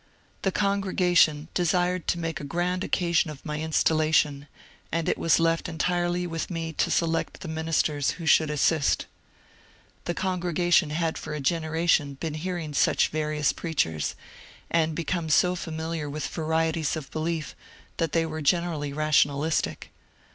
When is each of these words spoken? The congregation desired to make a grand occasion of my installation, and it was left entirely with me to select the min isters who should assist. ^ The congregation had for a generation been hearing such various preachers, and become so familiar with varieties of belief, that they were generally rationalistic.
The 0.41 0.51
congregation 0.51 1.47
desired 1.53 2.07
to 2.07 2.17
make 2.17 2.39
a 2.39 2.43
grand 2.43 2.83
occasion 2.83 3.29
of 3.29 3.45
my 3.45 3.59
installation, 3.61 4.47
and 4.91 5.07
it 5.07 5.15
was 5.15 5.39
left 5.39 5.69
entirely 5.69 6.25
with 6.25 6.49
me 6.49 6.73
to 6.73 6.89
select 6.89 7.41
the 7.41 7.47
min 7.47 7.67
isters 7.67 8.13
who 8.13 8.25
should 8.25 8.49
assist. 8.49 9.05
^ 10.01 10.05
The 10.05 10.15
congregation 10.15 10.89
had 10.89 11.19
for 11.19 11.35
a 11.35 11.39
generation 11.39 12.15
been 12.15 12.33
hearing 12.33 12.73
such 12.73 13.09
various 13.09 13.53
preachers, 13.53 14.15
and 14.71 14.95
become 14.95 15.29
so 15.29 15.55
familiar 15.55 16.09
with 16.09 16.27
varieties 16.29 16.95
of 16.95 17.11
belief, 17.11 17.55
that 17.97 18.11
they 18.11 18.25
were 18.25 18.41
generally 18.41 18.91
rationalistic. 18.91 19.91